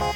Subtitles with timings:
[0.00, 0.06] สวั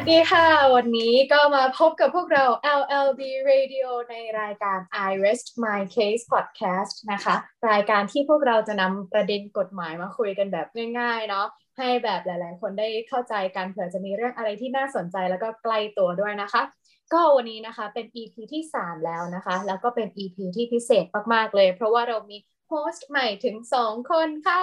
[0.00, 2.44] สดีค่ะ วันนี้ก็มาพบกับพวกเรา
[2.80, 3.20] LLB
[3.50, 4.78] Radio ในรายการ
[5.08, 7.34] I Rest My Case Podcast นะคะ
[7.70, 10.66] รายการที่พวกเราจะนำประเด็นกฎหมายมาคุยกันแบบ
[10.98, 11.46] ง่ายๆ เนาะ
[11.78, 16.62] ให้แบบหลายๆ คนได้เข้าใจกันเผื่อจะมีเรื่องอะไรที่น่าสนใจแล้วก็ใกล้ตัวด้วยนะคะ
[17.12, 22.36] ก็วันนี้นะคะเป็น EP ที่ 3 แล้วนะคะ แล้วก็เป็น EP ที่พิเศษมาก ๆ เลย เพราะว่าเรามี
[22.68, 24.58] host ใหม่ถึง 2 คนค่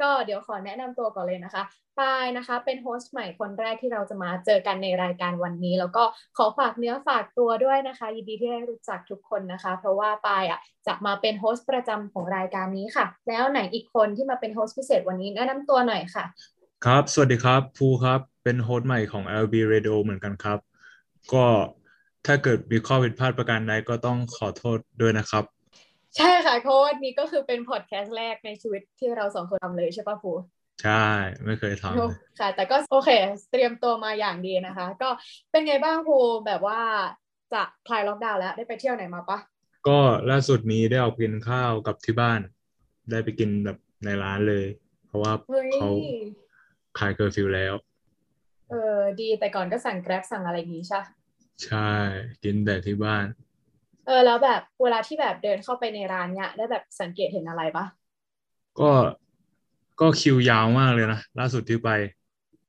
[0.00, 1.62] ก็เดี๋ยวขอแนะนำตัวก่อนเลยนะคะ
[1.98, 6.04] ปายนะคะ เป็น host ใหม่คนแรกที่เราจะมาเจอกันในรายการวันนี้ แล้วก็
[6.36, 16.24] ขอฝากเนื้อฝากตัวด้วยนะคะ ยินดีที่ได้รู้จักทุกคนนะคะ เพราะว่าปายอะจะมาเป็น host ประจำของรายการนี้ค่ะ แล้วไหนอีกคนที่มาเป็น host พิเศษวันนี้แนะนำตัวหน่อยค่ะ
[16.84, 20.67] ครับ สวัสดีครับภูครับเป็นโฮสต์ใหม่ของ LB Radio เหมือนกันครับ
[21.32, 21.46] ก็
[22.26, 25.44] ถ้าเกิดมีข้อผิดพลาดประการใดก็ต้องขอโทษด้วยนะครับ
[26.16, 30.32] ใช่ค่ะเพราะว่านี้ก็คือเป็นพอดแคสต์แรกในชีวิตที่เราสองคนทำเลยใช่ปะภู
[30.84, 31.06] ใช่
[31.44, 33.10] ไม่เคยทำเลยค่ะ แต่ก็โอเค
[33.52, 35.08] เตรียมตัวมาอย่างดีนะคะ ก็
[35.50, 36.80] เป็นไงบ้างภูแบบว่า
[37.52, 39.38] จะคลายล็อกดาวน์แล้วได้ไปเที่ยวไหนมาปะ
[39.88, 39.98] ก็
[40.30, 42.40] ล่าสุดนี้ได้ออกไปกินข้าวกับที่บ้าน
[43.10, 44.66] ได้ไปกินแบบในร้านเลย
[45.06, 45.90] เพราะว่าเฮ้ยเขา
[46.98, 47.74] คลายเคอร์ฟิวแล้ว
[48.70, 51.00] เออดีแต่ก่อนก็สั่งแกร็บสั่งอะไรอย่างงี้ใช่
[51.64, 51.78] ใช่
[52.42, 53.26] กินแต่ที่บ้าน
[54.06, 57.84] เออ แล้วแบบเวลาที่แบบเดินเข้าไปในร้านเนี่ยได้แบบสังเกตเห็นอะไรปะ
[58.78, 58.90] ก็
[60.00, 61.90] ก็คิวยาวมากเลยนะล่าสุดที่ไป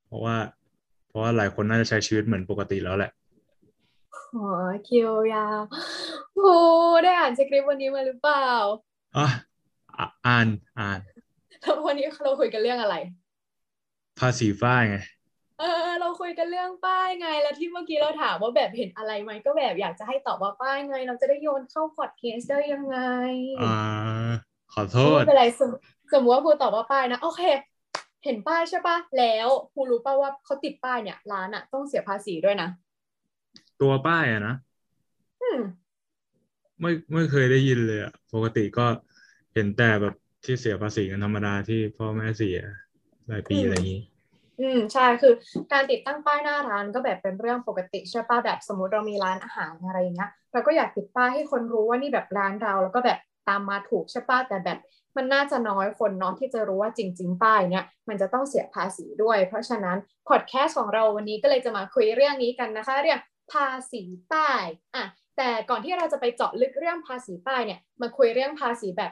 [0.06, 0.36] เพราะว่า
[1.08, 3.12] เพราะว่าหลายคนน่าจะใช้ชีวิตเหมือนปกติแล้วแหละ
[4.34, 4.42] อ๋อ
[4.86, 5.60] คิวยาว
[6.34, 6.40] โห
[7.04, 8.46] ได้อ่านสคริปต์วันนี้มาหรือเปล่า
[9.16, 9.28] อะ
[9.98, 11.00] อะอ่านอ่าน
[11.62, 12.96] แล้ววันนี้เราคุยกันเรื่องอะไร
[14.20, 15.19] ภาษีฝ้ายไงเออเราคุ
[16.30, 22.98] ยกันเรื่องป้ายไงแล้วที่เมื่อกี้เราถามว่าแบบเห็นอะไรไหมก็แบบอยากจะให้ตอบว่าป้ายไง เราจะได้โยนเข้าพอดแคสต์ได้ยังไง
[23.62, 23.76] อ่า
[24.74, 25.72] ขอโทษไม่เป็นไรสม
[26.14, 27.42] สมมติว่าครูตอบว่าป้ายนะโอเค
[28.24, 32.70] เห็นป้ายใช่ปะแล้วครูรู้ป่าว่าเขาติดป้ายเนี่ยร้านอะต้องเสียภาษีด้วยนะ
[33.82, 34.56] ตัวป้ายอะนะ
[35.42, 35.60] อืม
[36.82, 38.86] ไม่ไม่เคยได้ยินเลยอะปกติก็
[39.54, 42.60] เห็นแต่แบบที่เสียภาษีกันธรรมดาที่พ่อแม่เสีย
[43.32, 44.02] รายปีอืมอะไรอย่างนี้
[44.60, 45.34] อืมใช่คือ
[45.72, 54.80] การติดตั้งป้ายหน้าร้านก็แบบเป็นเรื่องปกติใช่ป่ะแบบสมมติเรามีร้านอาหารอะไรอย่างเงี้ยเราก็อยากติดป้ายให้คนรู้ว่านี่แบบร้านเราแล้วก็แบบตามมาถูกใช่ป่ะแต่แบบ
[55.18, 59.98] มันน่าจะน้อยคนเนาะที่จะรู้ว่าจริง ๆ ป้ายเนี่ยมันจะต้องเสียภาษีด้วย เพราะฉะนั้น
[60.30, 63.20] พอดแคสต์ของเราวันนี้ก็เลยจะมาคุยเรื่องนี้กันนะคะ เรื่อง
[63.54, 64.66] ภาษีป้าย
[64.96, 65.06] อะ
[65.38, 69.12] แต่ก่อนที่เราจะไปเจาะลึกเรื่องภาษีป้ายเนี่ยมาคุยเรื่องภาษีแบบ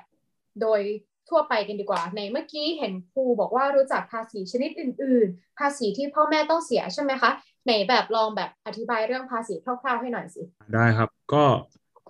[0.62, 0.82] โดย
[1.30, 7.32] ทั่วไปกันดีกว่า ในเมื่อกี้เห็นครูบอกว่ารู้จักภาษีชนิดอื่น ๆ ภาษีที่พ่อแม่ต้องเสียใช่ไหมคะ
[7.66, 10.42] ไหนแบบลองแบบอธิบายเรื่องภาษีคร่าวๆให้หน่อยสิ
[10.74, 11.46] ได้ครับก็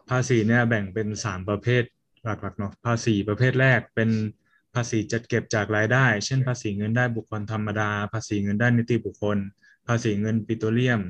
[0.09, 1.83] ภาษีเนี่ยแบ่งเป็นสามประเภท
[2.23, 4.09] หลักๆเนาะภาษีประเภทแรกเป็น
[4.73, 9.38] ภาษีจัดเก็บจากรายได้ เช่น ภาษีเงินได้บุคคลธรรมดา ภาษีเงินได้นิติบุคคล
[9.88, 11.01] ภาษีเงินปิโตรเลียม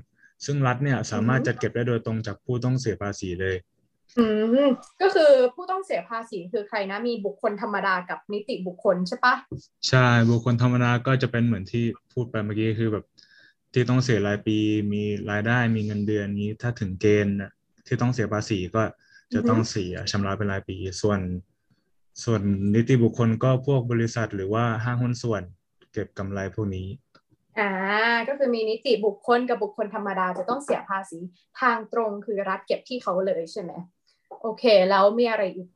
[0.45, 3.56] ซึ่งรัฐเนี่ยสามารถจัดเก็บได้โดยตรงจากผู้ต้องเสียภาษีเลย
[4.17, 4.67] อืม
[5.01, 9.35] ก็คือผู้ต้องเสียภาษีคือใครนะ มีบุคคลธรรมดากับนิติบุคคลใช่ปะ
[9.88, 13.06] ใช่บุคคลธรรมดาก็จะเป็นเหมือนที่พูดไปเมื่อกี้คือแบบ
[13.73, 14.57] ที่ต้องเสียรายปี
[14.94, 17.51] มีรายได้มีเงินเดือนนี้ถ้าถึงเกณฑ์น่ะ
[17.88, 18.83] ที่ต้องเสียภาษีก็
[19.33, 21.19] จะต้องเสียชำระเป็นรายปี ส่วน
[22.23, 22.41] ส่วน
[22.75, 25.44] นิติบุคคลก็พวกบริษัทหรือว่าห้างหุ้นส่วน
[25.94, 26.88] เก็บกำไรพวกนี้
[27.59, 27.72] อ่า
[28.27, 31.19] ก็คือมีนิติบุคคลกับบุคคลธรรมดาจะต้องเสียภาษี
[31.59, 33.72] ทางตรงคือรัฐเก็บที่เขาเลยใช่ไหม
[34.41, 35.67] โอเค แล้วมีอะไรอีก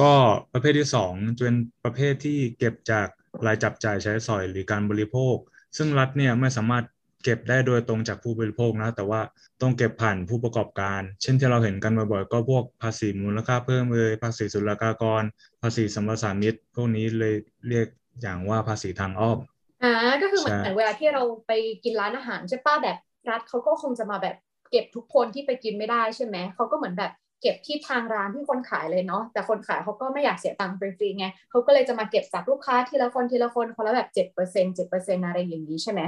[0.00, 0.12] ก็
[0.52, 3.08] ประเภทที่สองจะเป็นประเภทที่เก็บจาก
[3.46, 5.36] รายจับจ่ายใช้สอยหรือการบริโภค
[5.76, 6.84] ซึ่งรัฐเนี่ยไม่สามารถ
[7.24, 9.20] เก็บได้โดยตรงจากผู้บริโภคนะ แต่ว่า
[9.62, 15.22] ต้องเก็บผ่านผู้ประกอบการ เช่นที่เราเห็นกันบ่อยๆก็พวกภาษีมูลค่าเพิ่มเอยภาษีศุลกากร
[15.62, 17.34] ภาษีสัมปทานมิตรพวกนี้เลย
[17.68, 17.86] เรียก
[18.22, 19.38] อย่างว่าภาษีทางอ้อม
[19.82, 21.52] อ่าก็คือเหมือนใช่เวลาที่เราไป
[21.84, 22.96] กินร้านอาหารใช่ป้ะแบบ
[23.30, 24.36] รัฐเขาก็คงจะมาแบบ
[24.70, 27.12] เก็บทุกคนที่ไปกินไม่ได้ใช่ไหมเขาก็เหมือนแบบ
[27.42, 36.00] เก็บที่ทางร้านที่คนขายเลยเนาะแต่คนขายเขาก็ไม่อยากเสียตังค์ฟรีๆไงเขาก็เลยจะมาเก็บจากลูกค้าทีละคนทีละคนคนละแบบเจ็ดเปอร์เซ็นเจ็ดเปอร์เซ็นอะไรอย่างนี้ใช่ไหม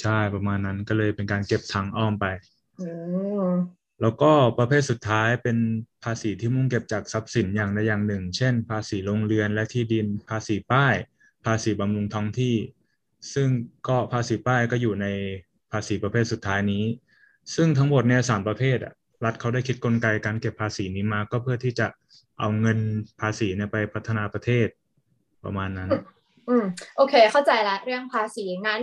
[0.00, 2.26] ใช่ประมาณนั้นก็เลยเป็นการเก็บทางอ้อมไป
[2.80, 2.90] อื
[3.44, 3.48] ม
[4.00, 5.58] แล้วก็ประเภทสุดท้ายเป็น
[6.04, 10.94] ภาษีที่มุ่งเก็บจากทรัพย์สินอย่างใดอย่างหนึ่ง เช่น ภาษีโรงเรือนและที่ดิน ภาษีป้าย
[11.44, 12.56] ภาษีบำรุงท้องที่
[13.34, 13.48] ซึ่ง
[13.88, 15.06] ก็ภาษีป้ายก็อยู่ใน
[15.72, 16.84] ภาษีประเภทสุดท้ายนี้
[17.54, 21.86] ซึ่งทั้งหมดเนี่ยสามประเภทอะ รัฐเขาได้คิดกลไกการเก็บภาษีนี้มา ก็เพื่อที่จะ
[22.38, 22.78] เอาเงิน
[23.20, 24.68] ภาษีเนี่ยไปพัฒนาประเทศ
[25.44, 25.90] ประมาณนั้น
[26.48, 26.64] อืม
[26.96, 28.80] โอเค เข้าใจละเรื่องภาษีงั้น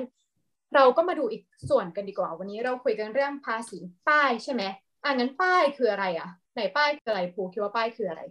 [0.76, 3.78] เราก็มาดูอีกส่วนกันดีกว่า วันนี้เราคุยกันเรื่องภาษี
[4.08, 4.64] ป้ายใช่ไหม
[5.04, 8.22] อะงั้นป้ายคืออะไรอะไหนป้ายคืออะไรภูคิดว่าป้ายคืออะไร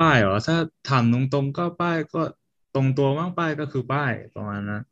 [0.00, 0.56] ป้ายเหรอถ้า
[0.88, 2.22] ถามตรงๆก็ป้ายก็
[2.74, 4.82] ตรงตัวมากป้ายก็คือป้ายประมาณนั้น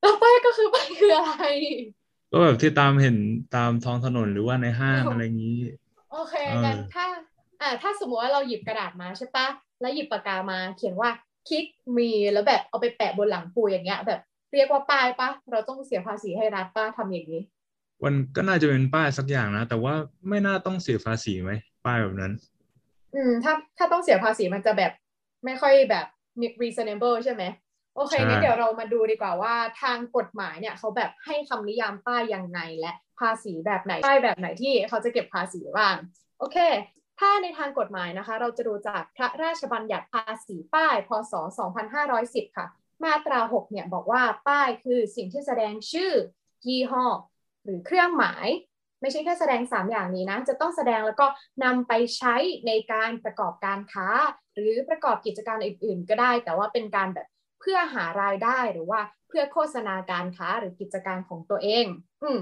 [0.00, 1.44] แล้วป้ายก็คือป้ายคืออะไร
[2.30, 3.16] ก็แบบที่ตามเห็น
[3.54, 5.58] ตามท้องถนนหรือว่าในห้างอะไรอย่างนี้
[6.12, 7.04] โอเคเอองั้นถ้า
[7.60, 9.46] อ่าถ้าสมมติว่าเราหยิบกระดาษมาใช่ปะ
[9.80, 11.10] แล้วหยิบปากกามาเขียนว่า
[11.48, 11.64] คลิก
[11.96, 14.20] มีแล้วแบบเอาไปแปะบนหลังปูอย่างเงี้ย แบบ
[14.54, 17.42] เรียกว่าป้ายปะเราต้องเสียภาษีให้รัฐปะทำอย่างนี้
[18.04, 19.94] มันก็น่าจะเป็นป้ายสักอย่างนะ แต่ว่า
[20.28, 21.52] ไม่น่าต้องเสียภาษีไหม
[21.84, 22.32] ป้ายแบบนั้น
[23.14, 24.92] อืม ถ้าถ้าต้องเสียภาษีมันจะแบบ
[25.44, 26.06] ไม่ค่อยแบบ
[26.62, 27.42] reasonable ใช่ไหม
[27.96, 35.94] โอเคใช่งั้นเดี๋ยวเรามาดูดีกว่าว่าทางกฎหมายเนี่ยเขาแบบให้คำนิยามป้ายยังไงและภาษีแบบไหนป้ายแบบไหนที่เขาจะเก็บภาษีบ้าง
[36.38, 36.58] โอเค
[37.20, 41.32] ถ้าในทางกฎหมายนะคะ เราจะดูจากพระราชบัญญัติภาษีป้าย พศ
[41.94, 42.66] 2510 ค่ะ
[43.04, 46.12] มาตรา 6 เนี่ยบอกว่าป้ายคือสิ่งที่แสดงชื่อ
[46.66, 47.04] ยี่ห้อ
[47.64, 48.46] หรือเครื่องหมาย
[49.00, 51.26] ไม่ใช่แค่แสดง 3 อย่างนี้นะ จะต้องแสดงแล้วก็
[51.64, 52.36] นำไปใช้
[52.66, 54.08] ในการประกอบการค้า
[54.54, 57.26] หรือประกอบกิจการอื่น ๆ ก็ได้ แต่ว่าเป็นการแบบ
[57.60, 61.84] เพื่อหารายได้หรือว่าเพื่อโฆษณาการค้าหรือกิจการของตัวเอง
[62.22, 62.38] อืม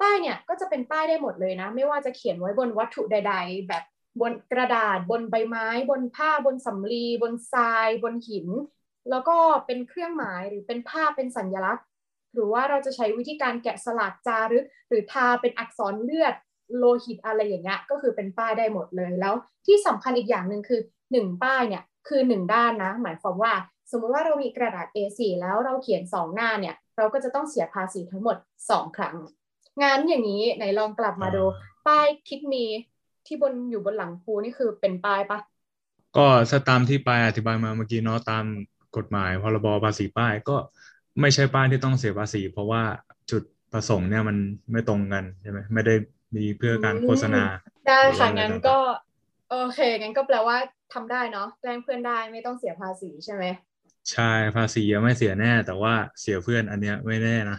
[0.00, 3.84] ป้ายเนี่ยก็จะเป็นป้ายได้หมดเลยนะ ไม่ว่าจะเขียนไว้บนวัตถุใด ๆ แบบ
[4.20, 8.48] บนกระดาษบนใบไม้ บนผ้าบนสำลี บนทราย บนหิน
[9.10, 9.36] แล้วก็
[9.66, 11.84] เป็นเครื่องหมายหรือเป็นภาพเป็นสัญลักษณ์
[12.34, 16.34] หรือว่าเราจะใช้วิธีการแกะสลักจารึก หรือทาเป็นอักษรเลือด
[16.76, 19.34] โลหิตอะไรอย่างเงี้ยก็คือเป็นป้ายได้หมดเลยแล้ว
[19.66, 20.80] ที่สำคัญอีกอย่างหนึ่งคือ
[21.12, 23.52] หนึ่งป้ายเนี่ยคือหนึ่งด้านนะ หมายความว่า
[23.90, 28.36] สมมุติว่าเรามีกระดาษ A4 แล้วเราเขียนสองหน้าเนี่ย เราก็จะต้องเสียภาษีทั้งหมด
[28.70, 29.16] สองครั้ง
[29.82, 31.44] งั้นอย่างนี้ไหนลองกลับมาดู
[31.86, 32.64] ป้ายคิดมี
[33.26, 35.38] ที่บนอยู่บนหลังภูนี่คือเป็นป้ายปะ
[36.16, 38.44] ก็ถ้าตามที่ปายอธิบายมาเมื่อกี้เนาะตาม
[38.96, 40.56] กฎหมายพรบภาษีป้ายก็
[41.20, 42.82] ไม่ใช่ป้ายที่ต้องเสียภาษี เพราะว่า
[43.30, 43.42] จุด
[43.72, 44.36] ประสงค์เนี่ยมัน
[44.72, 45.94] ไม่ตรงกันใช่ไหมไม่ได้
[46.36, 47.42] มีเพื่อการโฆษณา
[47.88, 48.78] ได้ค่ะหรือว่าอะไรงั้นต่างๆก็
[49.50, 50.56] โอเคงั้นก็แปลว่า
[50.94, 53.44] ทำได้เนาะแกล้งเพื่อนได้ไม่ต้องเสียภาษีใช่ไหม
[54.12, 57.58] ใช่ภาษียังไม่เสียแน่ แต่ว่าเสียเพื่อนอันเนี้ยไม่แน่นะ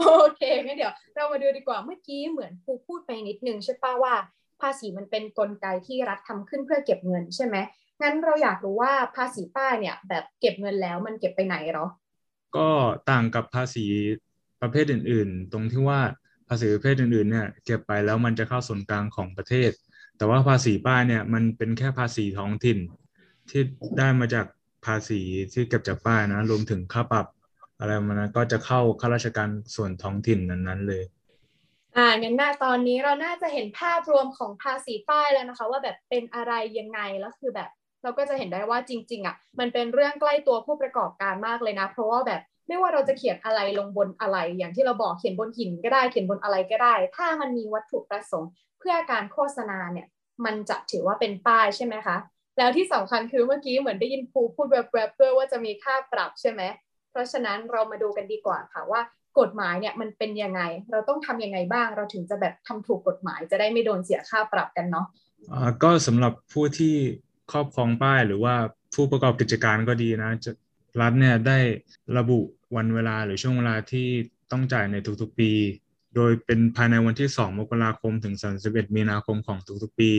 [0.00, 4.14] โอเคงั้นเดี๋ยว เรามาดูดีกว่าเมื่อกี้เหมือนครูพูดไปนิดนึงใช่ปะว่า
[4.60, 7.56] ภาษีมันเป็นกลไกที่รัฐทำขึ้นเพื่อเก็บเงินใช่ไหม
[8.02, 11.86] งั้นเราอยากรู้ว่าภาษีป้ายเนี่ย แบบเก็บเงินแล้วมันเก็บไปไหนเหรอ
[12.56, 12.68] ก็
[13.10, 13.86] ต่างกับภาษี
[14.60, 16.00] ประเภทอื่น ๆ ตรงที่ว่า
[16.48, 19.70] ภาษีประเภทอื่นๆเนี่ยเก็บไปแล้วมันจะเข้าส่วนกลางของประเทศ
[20.16, 22.78] แต่ว่าภาษีป้ายเนี่ยมันเป็นแค่ภาษีท้องถิ่น
[23.50, 23.62] ที่
[23.98, 24.46] ได้มาจาก
[24.84, 25.14] ภาษี
[25.52, 27.26] ที่เก็บจากป้ายนะ รวมถึงค่าปรับ
[27.78, 31.02] อะไรมันนะก็จะเข้าข้าราชการส่วนท้องถิ่นนั้นๆเลย
[31.96, 37.68] อ่างั้นน่าตอนนี้เราน่าจะเห็นภาพรวมของภาษีป้ายแล้วนะคะ ว่าแบบเป็นอะไรยังไงแล้วคือแบบ
[38.02, 50.06] เราก็จะเห็นได้ว่าจริง ๆ อะ มันเป็นเรื่องใกล้ตัวผู้ประกอบการมากเลยนะ เพราะว่าแบบไม่ว่าเราจะเขียนอะไรลงบนอะไร อย่างที่เราบอกเขียนบนหินก็ได้เขียนบนอะไรก็ได้ ถ้ามันมีวัตถุประสงค์เพื่อการโฆษณาเนี่ย
[50.44, 52.16] มันจะถือว่าเป็นป้ายใช่ไหมคะ
[52.60, 56.62] แล้วที่สำคัญคือเมื่อกี้เหมือนได้ยินภูพูดแวบๆด้วยว่าจะมีค่าปรับใช่ไหม
[57.10, 59.00] เพราะฉะนั้นเรามาดูกันดีกว่าค่ะว่า
[59.40, 65.06] กฎหมายเนี่ยมันเป็นยังไง เราต้องทำยังไงบ้าง เราถึงจะแบบทำถูกกฎหมายจะได้ไม่โดนเสียค่าปรับกันเนาะ
[65.52, 66.94] อ่าก็สำหรับผู้ที่
[67.52, 68.54] ครอบครองป้ายหรือว่า
[68.94, 70.50] ผู้ประกอบกิจการก็ดีนะจะ
[71.00, 71.58] รัฐเนี่ยได้
[72.18, 72.40] ระบุ
[72.76, 74.08] วันเวลาหรือช่วงเวลาที่
[74.52, 75.50] ต้องจ่ายในทุกๆปี
[76.16, 78.34] โดยเป็นภายในวันที่ 2 มกราคมถึง
[78.64, 80.10] 31 มีนาคมของทุกๆปี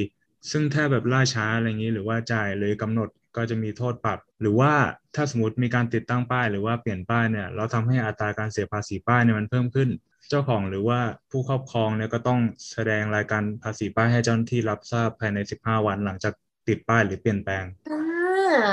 [0.49, 4.73] ซึ่งถ้าแบบล่าช้าอะไรอย่างนี้หรือว่าจ่ายเลยกำหนดก็จะมีโทษปรับ หรือว่า
[5.15, 9.89] ถ้าสมมติมีการติดตั้งป้ายหรือว่าเปลี่ยนป้ายเนี่ยเราทำให้อัตราการเสียภาษีป้ายเนี่ยมันเพิ่มขึ้น
[10.29, 10.99] เจ้าของหรือว่า
[11.31, 12.39] ผู้ครอบครองเนี่ยก็ต้อง
[12.71, 16.33] แสดงรายการภาษีป้ายให้เจ้าหน้าที่รับทราบภายใน 15 วันหลังจาก
[16.67, 17.99] ติดป้ายหรือเปลี่ยนแปลงอ่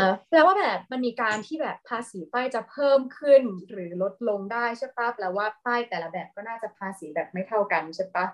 [0.01, 8.27] าแปลว่าแบบมันมีการที่แบบภาษีป้ายจะเพิ่มขึ้นหรือลดลงได้ใช่ปะแปลว่าป้ายแต่ละแบบก็น่าจะภาษีแบบไม่เท่ากันใช่ปะ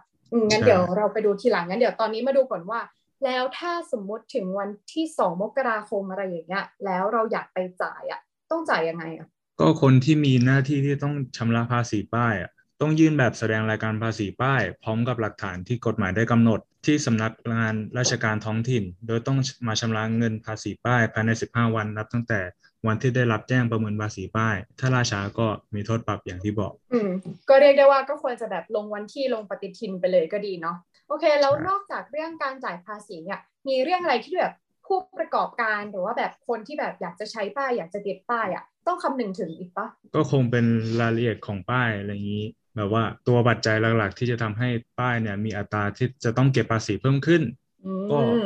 [0.51, 2.81] งั้นเดี๋ยวเราไปดูทีหลังงั้นเดี๋ยวตอนนี้มาดูก่อนว่า
[3.25, 9.29] แล้วถ้าสมมุติถึงวันที่สองมกราคมอะไรอย่างเงี้ย แล้วเราอยากไปจ่ายอะ ต้องจ่ายยังไงอะ
[9.61, 12.51] ก็คนที่มีหน้าที่ที่ต้องชำระภาษีป้ายอะ
[12.81, 22.41] ต้องยื่นแบบแสดงรายการภาษีป้าย พร้อมกับหลักฐานที่กฎหมายได้กำหนด ที่สำนักงานราชการท้องถิ่น โดยต้องมาชำระเงินภาษีป้าย ภายใน 15 วันนับตั้งแต่
[22.87, 27.11] วันที่ได้รับแจ้งประเมินภาษีป้าย ถ้าล่าช้าก็มีโทษปรับอย่างที่บอก อืม
[27.49, 30.77] ก็เรียกได้ว่าก็ควรจะแบบลงวันที่ลงปฏิทินไปเลยก็ดีเนาะ
[31.09, 34.53] โอเค แล้วใช่นอกจากเรื่องการจ่ายภาษีเนี่ยมีเรื่องอะไรที่แบบ
[34.87, 40.65] ผู้ประกอบการหรือว่าแบบคนที่แบบอยากจะใช้ป้ายอยากจะติดป้ายอะต้องคำนึงถึงอีกปะก็คงเป็น
[41.01, 42.45] รายละเอียดของป้ายอะไรอย่างนี้
[42.77, 44.69] แบบว่าตัวปัจจัยหลักๆ ที่จะทำให้
[44.99, 47.43] ป้ายเนี่ยมีอัตราที่จะต้องเก็บภาษีเพิ่มขึ้น
[47.85, 48.45] อืก็ม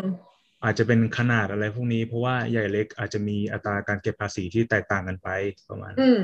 [0.65, 5.29] อาจจะเป็นขนาดอะไรพวกนี้ เพราะว่าใหญ่เล็กอาจจะมีอัตราการเก็บภาษีที่แตกต่างกันไป
[5.71, 6.21] ประมาณอืม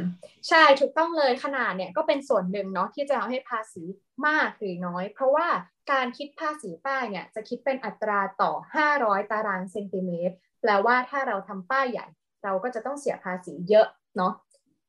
[0.48, 3.82] ใช่ถูกต้องเลยขนาดเนี่ยก็เป็นส่วนหนึ่งเนาะที่จะทำให้ภาษี
[4.26, 5.46] มากหรือน้อย เพราะว่า
[5.92, 12.06] การคิดภาษีป้ายเนี่ยจะคิดเป็นอัตราต่อ 500 ตารางเซนติเมตร แปลว่าถ้าเราทำป้ายใหญ่
[12.44, 13.86] เราก็จะต้องเสียภาษีเยอะ
[14.16, 14.32] เนาะ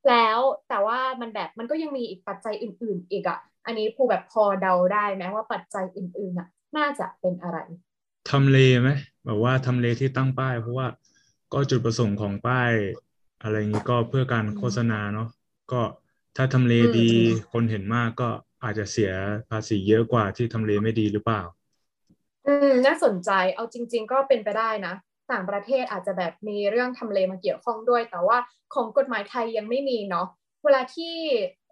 [0.09, 6.47] แล้วแต่ว่ามันแบบมันก็ยังมีอีกปัจจัยอื่น ๆ อีกอะ่ะ อันนี้ผูแบบพอเดาได้ไหมว่าปัจจัยอื่นๆอะ
[6.77, 7.57] น่าจะเป็นอะไร
[8.29, 8.89] ทำเลไหม
[9.25, 10.87] แบบว่าทำเลที่ตั้งป้าย เพราะว่า
[11.53, 12.71] ก็จุดประสงค์ของป้าย
[13.43, 15.27] อะไรอย่างนี้ก็เพื่อการโฆษณาเนาะ
[15.71, 15.81] ก็
[16.35, 17.09] ถ้าทำเลดี
[17.51, 18.29] คนเห็นมากก็
[18.65, 19.11] อาจจะเสีย
[19.49, 21.41] ภาษีเยอะกว่าที่ทำเลไม่ดีหรือเปล่า
[22.47, 24.93] อืมน่าสนใจเอาจริง ๆ ก็เป็นไปได้นะ
[25.31, 28.37] ต่างประเทศอาจจะแบบมีเรื่องทำเลมาเกี่ยวข้องด้วย แต่ว่า
[28.73, 30.27] ของกฎหมายไทยยังไม่มีเนาะ
[30.63, 31.15] เวลาที่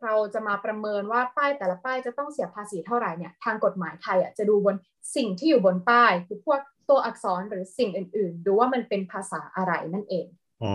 [0.03, 4.75] เราจะมาประเมินว่าป้ายแต่ละป้ายจะต้องเสียภาษีเท่าไหร่เนี่ยทางกฎหมายไทยอะจะดูบน
[5.15, 6.59] สิ่งที่อยู่บนป้าย คือพวก
[6.89, 10.27] ตัวอักษรหรือสิ่งอื่น ๆ ดูว่ามันเป็นภาษาอะไรนั่นเอง
[10.59, 10.67] อ๋อ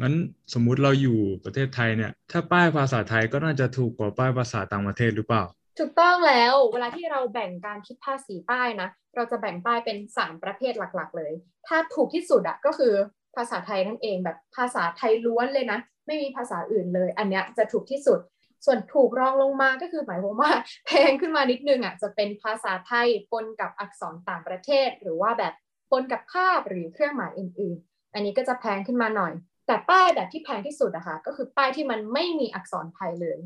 [0.00, 0.14] งั้น
[0.54, 5.44] สมมุติเราอยู่ประเทศไทยเนี่ย ถ้าป้ายภาษาไทยก็น่าจะถูกกว่าป้ายภาษาต่างประเทศหรือเปล่า
[5.78, 11.32] ถูกต้องแล้วเวลาที่เราแบ่งการคิดภาษีป้ายนะ เราจะแบ่งป้ายเป็น3ประเภทหลักๆ เลย
[11.66, 12.94] ถ้าถูกที่สุดอะก็คือ
[13.36, 18.18] ภาษาไทยนั่นเองแบบภาษาไทยล้วนเลยนะ ไม่มีภาษาอื่นเลย อันเนี้ยจะถูกที่สุด
[18.64, 20.52] ส่วนถูกรองลงมาก็คือหมายความว่า
[20.86, 25.54] แพงขึ้นมานิดนึงอะจะเป็นภาษาไทยปนกับอักษรต่างประเทศ หรือว่าแบบ
[25.90, 29.32] ปนกับภาพหรือเครื่องหมายอื่น ๆ อันนี้ก็จะแพงขึ้นมาหน่อย
[29.68, 33.38] แต่ป้ายแบบที่แพงที่สุดอะคะก็คือป้ายที่มันไม่มีอักษรไทยเลย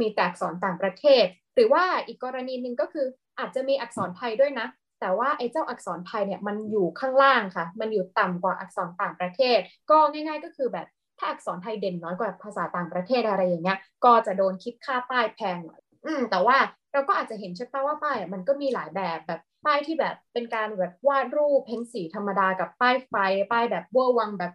[0.00, 3.06] มีแต่อักษรต่างประเทศ หรือว่าอีกกรณีหนึ่งก็คือ
[3.38, 4.66] อาจจะมีอักษรไทยด้วยนะ
[5.00, 9.58] แต่ว่าไอ้เจ้าอักษรไทยเนี่ยมันอยู่ข้างล่างค่ะ มันอยู่ต่ำกว่าอักษรต่างประเทศ
[9.90, 10.86] ก็ง่าย ๆ ก็คือแบบ
[11.18, 16.56] ถ้าอักษรไทยเด่นน้อยกว่าภาษาต่างประเทศอะไรอย่างเงี้ย ก็จะโดนคิดค่าป้ายแพงหน่อยอืมแต่ว่า
[16.92, 23.14] เราก็อาจจะเห็นใช่ปะว่าป้ายมันก็มีหลายแบบแบบป้ายที่แบบเป็นการแบบวาดรูปเพ้นสีธรรมดากับป้ายไฟ
[23.52, 24.52] ป้ายแบบเวอร์วังแบบ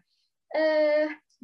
[0.53, 0.57] เอ
[0.91, 0.95] อ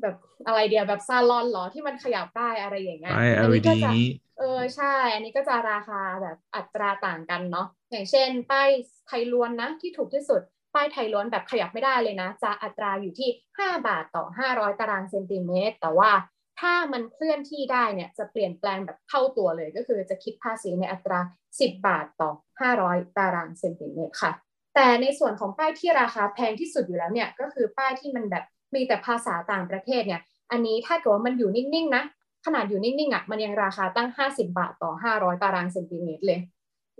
[0.02, 0.16] แบบ
[0.48, 3.92] อะไรเดียวแบบซาลอนหรอที่มันขยับได้อะไรอย่างเงี้ยป้ายอันนี้ LED ก็จะ
[4.40, 8.70] เออใช่ อันนี้ก็จะราคาแบบอัตราต่างกันเนาะอย่างเช่น ป้าย
[9.08, 10.42] ไทยล้วนนะที่ถูกที่สุด
[10.76, 16.12] ป้ายไทยล้วนแบบขยับไม่ได้เลยนะ จะอัตราอยู่ที่ 5 บาทต่อ 500 ตารางเซนติเมตร แต่ว่า
[16.60, 21.20] ถ้ามันเคลื่อนที่ได้เนี่ยจะเปลี่ยนแปลงแบบเท่าตัวเลย ก็คือจะคิดภาษีในอัตรา
[21.54, 22.32] 10 บาทต่อ
[22.76, 24.32] 500 ตารางเซนติเมตรค่ะ
[24.76, 28.46] แต่ในส่วนของป้ายที่ราคาแพงที่สุดอยู่แล้วเนี่ยก็คือป้ายที่มันแบบ
[28.76, 30.22] มีแต่ภาษาต่างประเทศเนี่ย
[30.52, 32.04] อันนี้ถ้าเกิดว่ามันอยู่นิ่งๆนะ
[32.46, 36.40] ขนาดอยู่นิ่งๆอะ มันยังราคาตั้ง 50 บาทต่อ 500 ตารางเซนติเมตรเลย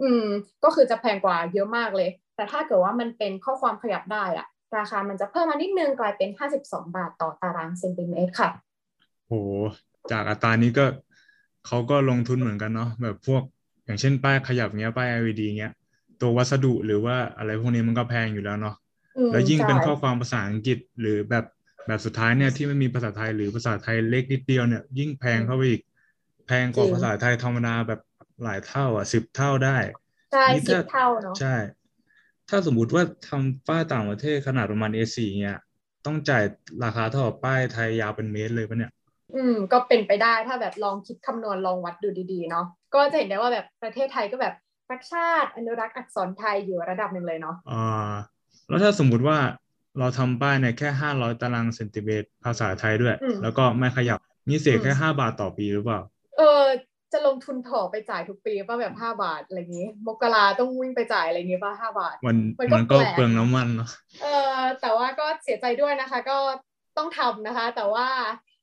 [0.02, 0.26] อืม
[0.64, 4.48] ก็คือจะแพงกว่าเยอะมากเลย แต่ถ้าเกิดว่ามันเป็นข้อความขยับได้อะ
[4.78, 8.50] ราคามันจะเพิ่มมานิดนึงกลายเป็น 52 บาทต่อตารางเซนติเมตรค่ะ
[9.28, 9.34] โห
[10.12, 10.86] จากอัตรานี้ก็
[11.68, 13.44] เขาก็ลงทุนเหมือนกันเนาะแบบพวก
[13.86, 15.74] อย่างเช่นป้ายขยับเงี้ยป้าย LED เงี้ย
[16.22, 18.76] ตัววัสดุหรือว่าอะไรพวกนี้มันก็แพงอยู่แล้วเนาะ
[19.18, 21.46] อืมแล้วยิ่งเป็นใช่ข้อความภาษาอังกฤษหรือแบบ
[21.88, 25.82] แบบสุดท้ายเนี่ยที่ไม่มีภาษาไทยหรือภาษาไทยเล็กนิดเดียวเนี่ย ยิ่งแพงเข้าไปอีก
[26.48, 28.00] แพงกว่าจริงภาษาไทยธรรมดาแบบ
[28.44, 29.78] หลายเท่า อะสิบเท่าได้
[30.32, 31.56] ใช่นี่สิถ้าบเท่าเนาะใช่
[32.50, 35.58] ถ้าสมมุติว่าทำป้ายต่างประเทศขนาดประมาณ A4 เนี่ย
[36.06, 36.44] ต้องจ่าย
[36.84, 38.92] ราคาเท่ากับป้ายไทยยาวเป็นเมตรเลยปะเนี่ย
[39.36, 42.66] อืม ก็เป็นไปได้ถ้าแบบลองคิดคำนวณลองวัดดูดีๆเนาะ
[42.96, 44.54] ก็จะเห็นได้ว่าแบบประเทศไทยก็แบบ
[44.92, 48.14] รักชาติอนุรักษ์อักษรไทยอยู่ระดับหนึ่งเลยเนาะอ่า
[48.68, 49.38] แล้วถ้าสมมุติว่า
[50.00, 56.00] เราทำป้ายเนี่ยแค่ห้าร้อยตารางเซนติเมตรภาษาไทยด้วยอืมแล้วก็ไม่ขยับ นี่เสียอืมแค่ห้าบาทต่อปีหรือเปล่า
[56.38, 56.64] เออ
[57.14, 62.38] จะลงทุนถอไปจ่ายทุกปีป่ะแบบห้าบาทอะไรอย่างงี้ มกราต้องวิ่งไปจ่ายอะไรอย่างงี้ป่ะห้าบาท มัน
[62.74, 63.90] มันก็มันก็แปลกเปลืองน้ำมันเนาะ
[64.22, 64.28] เอ
[64.58, 66.38] อแต่ว่าก็เสียใจด้วยนะคะ ก็
[66.98, 68.08] ต้องทำนะคะ แต่ว่า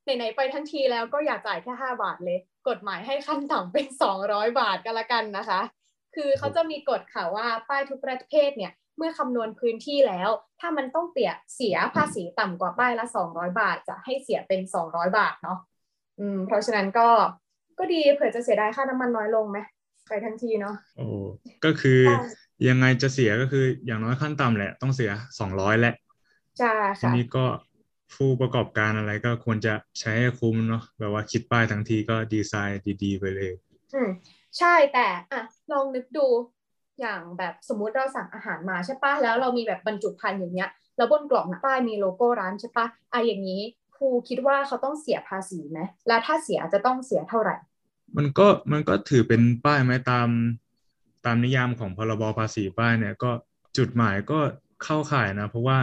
[0.04, 2.38] ไหนๆไปทั้งทีแล้วก็อย่าจ่ายแค่ห้าบาทเลย
[2.68, 5.60] กฎหมายให้ขั้นต่ำเป็นสองร้อยบาทก็แล้วกันนะคะ
[6.16, 10.28] คือเขาจะมีกฎค่ะว่าป้ายทุกประเภทเนี่ย เมื่อคำนวณพื้นที่แล้ว
[10.60, 15.58] ถ้ามันต้องเปียเสียภาษีต่ำกว่าป้ายละสองร้อยบาท จะให้เสียเป็นสองร้อยบาทเนาะ
[16.18, 17.08] อืมเพราะฉะนั้นก็
[17.78, 19.58] ก็ดีเผื่อจะเสียดายค่าน้ำมันน้อยลงไหม
[20.08, 21.02] ไปทั้งทีเนาะโอ้
[21.64, 22.12] ก็คือใช่
[22.68, 25.92] ยังไงจะเสียก็คืออย่างน้อยขั้นต่ำแหละ ต้องเสียสองร้อยแหละ
[26.58, 26.66] ใช่
[26.98, 27.46] ทีค่ะนี้ก็
[28.14, 33.52] ผู้ประกอบการอะไรก็ควรจะใช้ให้คุ้มเนาะแบบว่าคิดป้ายทั้งทีก็ดีไซน์ดีๆ ไปเลย
[33.92, 34.08] อืม
[34.58, 35.38] ใช่แต่อะ
[35.70, 36.20] ลองนึกดู
[37.00, 43.62] อย่างแบบสมมุติเราสั่งอาหารมาใช่ปะแล้วเรามีแบบบรรจุภัณฑ์อย่างเงี้ยแล้วบนกล่องป้ายมีโลโก้ร้านใช่ปะอะอย่างนี้
[43.96, 47.56] ครูคิดว่าเขาต้องเสียภาษีไหมแล้วถ้าเสียจะต้องเสียเท่าไหร่
[48.16, 50.28] มันก็มันก็ถือเป็นป้ายไหมตาม
[51.24, 53.30] ตามนิยามของพรบภาษีป้ายเนี่ยก็
[53.76, 54.40] จุดหมายก็
[54.84, 55.78] เข้าข่ายนะ เพราะว่า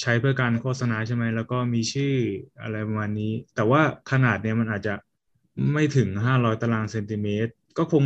[0.00, 2.14] ใช้เพื่อการโฆษณาใช่ไหมแล้วก็มีชื่อ
[2.62, 4.94] อะไรประมาณนี้ แต่ว่าขนาดเนี่ยมันอาจจะ
[5.72, 8.04] ไม่ถึงห้าร้อยตารางเซนติเมตร ก็คง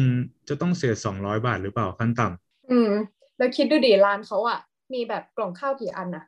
[0.48, 2.92] จะต้องเสียสองร้อยบาทหรือเปล่าขั้นต่ำอืม
[3.38, 4.58] แล้วคิดดูดิร้านเขาอะ
[4.94, 6.24] มีแบบกล่องข้าวกี่อันนะ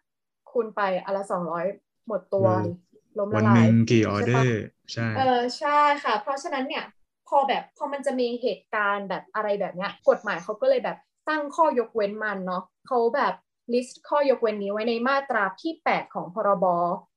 [0.50, 1.66] คูณไปอันละสองร้อย
[2.06, 2.70] หมดตัวเออดิ
[3.18, 4.61] ล้มวัละนลาหยนึ่งกี่ออใช่เดอปะร์
[4.92, 6.84] ใช่เออใช่ค่ะ เพราะฉะนั้นเนี่ย
[7.28, 13.34] พอแบบพอมันจะมีเหตุการณ์แบบอะไรแบบเนี้ย กฎหมายเขาก็เลยแบบตั้งข้อยกเว้นมันเนาะเขาแบบ
[13.72, 16.66] ลิสต์ข้อยกเว้นนี้ไว้ในมาตราที่ 8 ของพรบ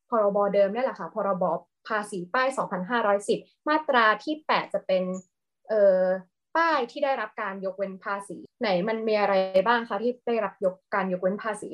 [0.10, 1.44] พรบเดิมนี่แหละค่ะ พรบ
[1.88, 2.48] ภาษีป้าย
[3.08, 5.04] 2510 มาตราที่ 8 จะเป็น
[5.70, 6.02] เอ่อ
[6.56, 9.34] ป้ายที่ได้รับการยกเว้นภาษี ไหนมันมีอะไร
[9.68, 11.70] บ้างคะที่ได้รับยกการยกเว้นภาษี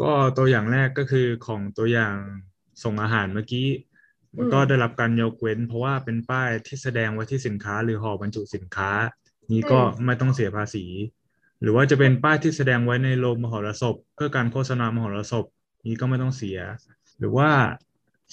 [0.00, 2.16] ก็ตัวอย่างแรกก็คือของตัวอย่าง
[2.84, 3.66] ส่งอาหารเมื่อกี้
[4.36, 8.90] มันก็ได้รับการยกเว้น เพราะว่าเป็นป้ายที่แสดงไว้ที่สินค้า หรือห่อบรรจุสินค้า
[9.52, 10.84] นี้ก็ไม่ต้องเสียภาษี
[11.62, 15.44] หรือว่าจะเป็นป้ายที่แสดงไว้ในโรงมหรสพ เพื่อการโฆษณามหรสพ
[15.86, 16.58] นี้ก็ไม่ต้องเสีย
[17.18, 17.50] หรือว่า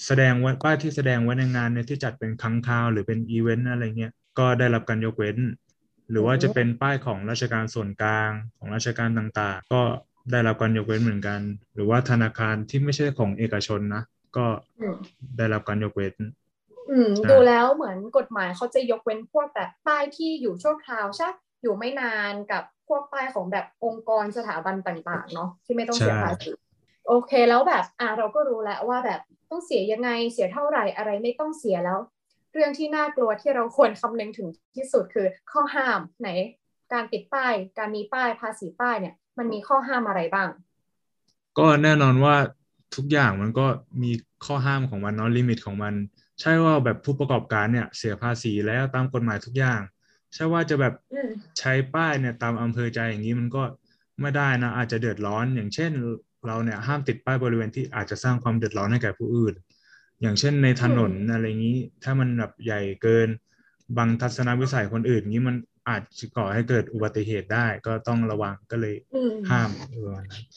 [0.06, 5.36] แสดงไว้ป้ายที่แสดงไว้ในงานเนี่ยที่จัดเป็นครั้งคราว หรือเป็นอีเวนต์อะไรเงี้ย ก็ได้รับการยกเว้น
[6.10, 9.82] หรือว่าจะเป็นป้ายของราชการส่วนกลางของราชการต่างๆ ก็
[10.30, 11.40] ได้รับการยกเว้นเหมือนกัน
[11.74, 14.02] หรือว่าธนาคารที่ไม่ใช่ของเอกชนนะ
[14.36, 14.46] ก็
[15.36, 16.14] ได้รับการยกเว้น
[16.90, 21.28] อืมดูแล้วเหมือนกฎหมายเขาจะยกเว้นพวกแบบป้ายที่อยู่ชั่วคราวใช่
[21.62, 26.50] อยู่ไม่นานกับพวกป้ายของแบบองค์กรสถาบันต่างๆ เนาะที่ไม่ต้องเสียภาษี
[27.08, 31.98] โอเคแล้วแบบอ่าเราก็รู้แล้วว่าแบบต้องเสียยังไงเสียเท่าไหร่อะไรไม่ต้องเสียแล้ว
[32.54, 36.28] เรื่องที่น่ากลัวที่เราควรคำนึงถึงที่สุดคือข้อห้ามไหน
[36.92, 40.48] การติดป้าย การมีป้ายภาษีป้ายเนี่ยมันมีข้อห้ามอะไรบ้าง
[41.58, 42.36] ก็แน่นอนว่า
[42.96, 43.66] ทุกอย่างมันก็
[44.02, 44.12] มี
[44.46, 45.94] ข้อห้ามของมันเนาะลิมิตของมัน
[46.40, 49.80] ใช่ว่าแบบผู้ประกอบการเนี่ยเสียภาษีแล้วตามกฎหมายทุกอย่าง
[50.34, 50.94] ใช่ว่าจะแบบ
[51.58, 53.62] ใช้ป้ายเนี่ยตามอำเภอใจอย่างนี้มันก็
[54.20, 55.90] ไม่ได้นะอาจจะเดือดร้อนอย่างเช่น
[56.46, 59.54] เราเนี่ยห้ามติดป้ายบริเวณที่อาจจะสร้างความเดือดร้อนให้แก่ผู้อื่น
[60.24, 63.28] อย่างเช่นในถนนอะไรอย่างนี้ ถ้ามันแบบใหญ่เกิน
[63.96, 65.56] บางทัศนวิสัยคนอื่นนี้มัน
[65.88, 68.94] อาจจะก่อให้เกิดอุบัติเหตุได้ก็ต้องระวังก็เลย
[69.50, 70.12] ห้ามเออ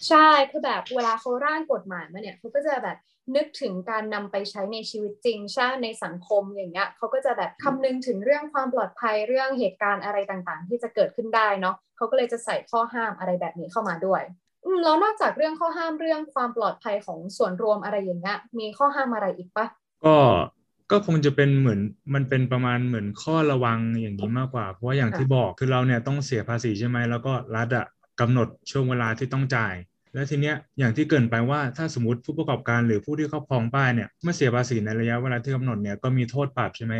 [0.07, 2.97] ใช่คือแบบเวลาเขาร่างกฎหมายมาเนี่ยเขาก็จะแบบ
[3.35, 14.46] นึกถึงการนำไปใช้ในชีวิตจริงใช่ในสังคมอย่างเงี้ยเขาก็จะแบบคำนึงถึงเรื่องความปลอดภัยเรื่องเหตุการณ์อะไรต่างๆ ที่จะเกิดขึ้นได้เนาะเขาก็เลยจะใส่ข้อห้ามอะไรแบบนี้เข้ามาด้วยอืม
[14.83, 19.65] แล้วนอกจากเรื่องข้อห้ามเรื่องความปลอดภัยของส่วนรวมอะไรอย่างเงี้ยมีข้อห้ามอะไรอีกปะ
[20.05, 20.15] ก็
[20.91, 21.81] ก็คงจะเป็นเหมือน
[22.13, 27.85] มันเป็นประมาณเหมือนข้อระวังอย่างนี้มากกว่า เพราะว่าอย่างที่บอกคือเราเนี่ยต้องเสียภาษีใช่ไหมแล้วก็รัฐอะ
[28.19, 29.75] กำหนดช่วงเวลาที่ต้องจ่าย
[30.13, 36.95] แล้วทีเนี้ยอย่างที่เกินไปว่าถ้าสมมติผู้ประกอบการหรือผู้ที่ครอบครองป้ายเนี่ยไม่เสียภาษีในระยะเวลาที่กำหนดเนี่ยก็มีโทษปรับใช่ไหม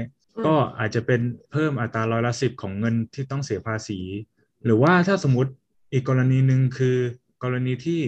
[0.46, 4.00] ก็อาจจะเป็นเพิ่มอัตราร้อยละสิบของเงินที่ต้องเสียภาษี
[4.66, 5.52] หรือว่าถ้าสมมติ
[5.94, 6.98] อีกกรณีหนึ่งคือ
[7.44, 8.02] กรณีที่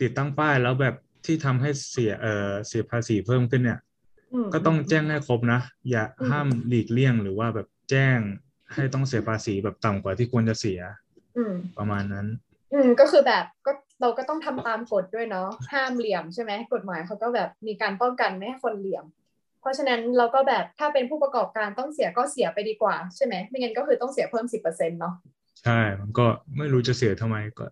[0.00, 0.94] ติดตั้งป้ายแล้วแบบ
[1.26, 3.80] ที่ทำให้เสียเอ่อเสียภาษีเพิ่มขึ้นเนี่ย
[4.54, 8.18] ก็ต้องแจ้งให้ครบนะ อย่าห้ามหลีกเลี่ยงหรือว่าแบบแจ้ง
[8.74, 10.80] ให้ต้องเสียภาษีแบบต่ำกว่าที่ควรจะเสีย
[11.78, 12.26] ประมาณนั้น
[12.72, 19.04] อืมก็คือแบบก็เราก็ต้องทำตามกฎด้วยเนาะห้ามเหลี่ยมใช่ไหมกฎหมายเขาก็แบบมีการป้องกันไม่ให้คนเหลี่ยม
[19.60, 25.14] เพราะฉะนั้นเราก็แบบถ้าเป็นผู้ประกอบการต้องเสียก็เสียไปดีกว่าใช่ไหมไม่งั้นก็คือต้องเสียเพิ่มสิบเปอร์เซ็นต์เนาะ
[25.62, 27.64] ใช่มันก็ไม่รู้จะเสียทำไมก็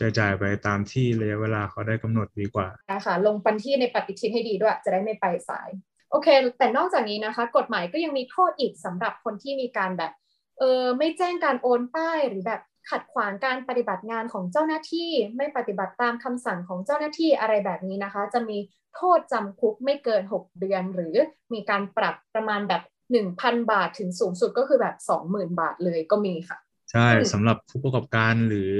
[0.00, 2.68] จะจ่ายไปตามที่ระยะเวลาเขาได้กำหนดดีกว่า
[3.04, 5.68] ค่ะลงปันที่ในปฏิทินให้ดีด้วย จะได้ไม่ไปสาย
[6.10, 10.12] โอเค แต่นอกจากนี้นะคะ กฎหมายก็ยังมีโทษอีกสำหรับคนที่มีการแบบ
[10.58, 18.58] เออไม่แจ้งการโอนป้ายหรือแบบขัดขวางการปฏิบัติงานของเจ้าหน้าที่ไม่ปฏิบัติตามคำสั่งของเจ้าหน้าที่อะไรแบบนี้นะคะ จะมี
[18.96, 21.14] โทษจำคุกไม่เกิน 6 เดือน หรือ
[21.52, 22.82] มีการปรับประมาณแบบ
[23.22, 24.96] 1,000 บาทถึงสูงสุดก็คือแบบ
[25.28, 26.58] 20,000 บาทเลยก็มีค่ะ
[26.92, 28.70] ใช่สำหรับผู้ประกอบการหรือ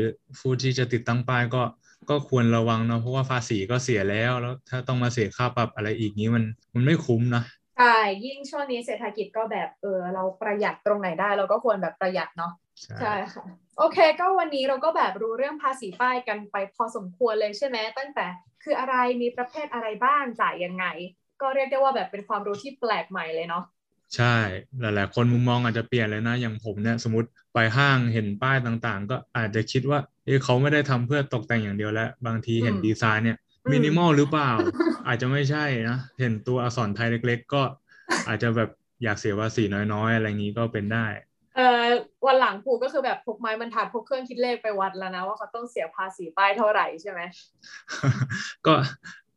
[0.40, 1.62] ผู้ที่จะติดตั้งป้ายก็
[2.10, 6.44] ก็ควรระวังเนาะเพราะว่าภาษีก็เสียแล้วแล้ว ถ้าต้องมาเสียค่าปรับอะไรอีกนี้มัน
[6.74, 7.42] มันไม่คุ้มนะ
[7.78, 12.52] ใช่ยิ่งช่วงนี้เศรษฐกิจก็แบบเออเราประหยัดตรงไหนได้ เราก็ควรแบบประหยัดเนาะ
[13.00, 13.44] ใช่ค่ะ
[13.78, 18.26] โอเค ก็วันนี้เราก็แบบรู้เรื่องภาษีป้ายกันไปพอสมควรเลยใช่ไหมตั้งแต่
[18.64, 20.84] คืออะไรมีประเภทอะไรบ้างจ่ายยังไง
[21.40, 23.64] ก็เรียกได้ว่าแบบเป็นความรู้ที่แปลกใหม่เลยเนาะ
[24.16, 24.36] ใช่
[24.80, 33.38] หลาย ๆ คนมุมมองอาจจะเปลี่ยนเลยนะ อย่างผมเนี่ยสมมติไปห้างเห็นป้ายต่างๆ ก็อาจจะคิดว่า เอ้เขาไม่ได้ทำเพื่อตกแต่งอย่างเดียวแล้ว บางทีเห็นดีไซน์เนี่ย
[33.72, 34.50] มินิมอลหรือเปล่า
[35.06, 37.62] อาจจะไม่ใช่นะ เห็นตัวอักษรไทยเล็ก ๆ ก็
[38.28, 38.70] อาจจะแบบ
[39.04, 41.06] อยากเสียภาษีน้อยๆ อะไรงี้ก็เป็นได้
[41.56, 41.86] เออ
[42.26, 47.20] วันหลังผูก็คือแบบพกไม้บรรทัดพกเครื่องคิดเลขไปวัดแล้วนะ ว่าเขาต้องเสียภาษีป้ายเท่าไหร่ใช่ไหม
[48.66, 48.74] ก็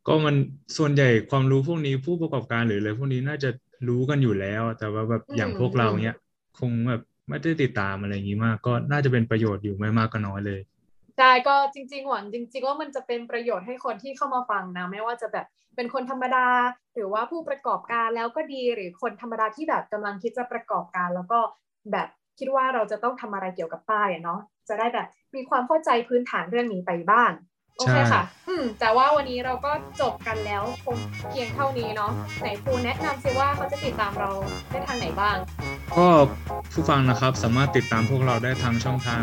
[0.06, 0.36] ก็มัน
[0.76, 3.50] ส่วนใหญ่ความรู้พวกนี้ผู้ประกอบการหรืออะไรพวกนี้น่าจะ
[3.88, 6.14] รู้กันอยู่แล้ว แต่ว่าแบบอย่างพวกเราเนี้ย
[6.58, 10.60] คงแบบไม่ได้ติดตามอะไรอย่างนี้มาก ก็น่าจะเป็นประโยชน์อยู่ไม่มากก็น้อยเลย
[11.16, 16.46] ใช่ก็จริง ๆ หวังจริง ๆ ว่ามันจะเป็นประโยชน์ให้คนที่เข้ามาฟังนะ ไม่ว่าจะแบบเป็นคนธรรมดา
[16.94, 21.38] หรือว่าผู้ประกอบการแล้วก็ดีหรือคนธรรมดาที่แบบกำลังคิดจะประกอบการ แล้วก็
[21.92, 27.30] แบบคิดว่าเราจะต้องทำอะไรเกี่ยวกับป้ายเนาะจะได้แบบมีความเข้าใจพื้นฐานเรื่องนี้ไปบ้าง
[27.76, 30.96] โอเคค่ะ อืม แต่ว่าวันนี้เราก็จบกันแล้วคง
[31.30, 34.30] เพียงเท่านี้เนาะ ไหนครูแนะนำซิว่าเขาจะติดตามเรา
[34.70, 35.36] ได้ทางไหนบ้าง
[35.96, 36.08] ก็
[36.72, 39.22] ผู้ฟังนะครับสามารถติดตามพวกเราได้ทางช่องทาง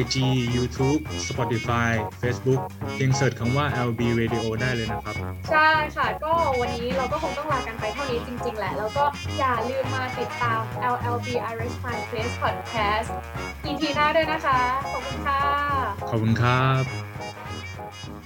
[0.00, 0.14] IG
[0.56, 1.90] YouTube Spotify
[2.22, 2.60] Facebook
[2.94, 5.14] เพียงเสิร์ชคำว่า LB Radio ได้เลยนะครับ
[5.50, 9.04] ใช่ค่ะ ก็วันนี้เราก็คงต้องลากันไปเท่านี้จริง ๆ แหละ แล้วก็
[9.38, 10.60] อย่าลืมมาติดตาม
[10.94, 13.08] LLB Irish My Place Podcast
[13.66, 14.60] EP หน้าด้วยนะคะ
[14.92, 15.42] ขอบคุณค่ะ
[16.10, 17.11] ขอบคุณครับ
[17.92, 18.21] Thank you.